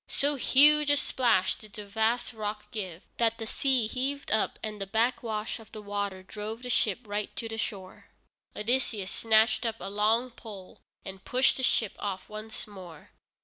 [0.07, 4.81] So huge a splash did the vast rock give, that the sea heaved up and
[4.81, 8.07] the backwash of the water drove the ship right to the shore.
[8.55, 13.11] Odysseus snatched up a long pole and pushed the ship off once more.